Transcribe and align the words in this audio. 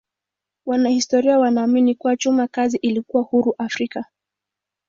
Wanahistoria 0.65 1.39
wanaamini 1.39 1.95
kuwa 1.95 2.17
chuma 2.17 2.47
kazi 2.47 2.77
ilikuwa 2.77 3.23
huru 3.23 3.55
Afrika. 3.57 4.05